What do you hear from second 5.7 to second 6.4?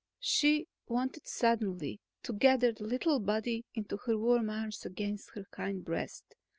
breast.